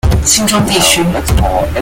[0.23, 1.03] 新莊地區